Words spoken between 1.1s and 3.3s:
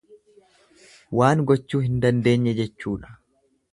Waan gochuu hin dandeenye jechuudha.